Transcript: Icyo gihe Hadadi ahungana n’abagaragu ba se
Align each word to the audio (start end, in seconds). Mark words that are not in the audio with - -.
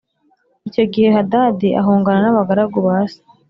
Icyo 0.67 0.83
gihe 0.91 1.07
Hadadi 1.15 1.69
ahungana 1.81 2.19
n’abagaragu 2.21 2.77
ba 2.87 2.97
se 3.09 3.19